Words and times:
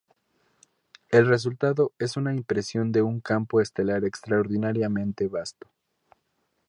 El 1.11 1.27
resultado 1.27 1.91
es 1.99 2.17
una 2.17 2.33
impresión 2.33 2.91
de 2.91 3.03
un 3.03 3.19
campo 3.19 3.61
estelar 3.61 4.03
extraordinariamente 4.03 5.27
vasto. 5.27 5.67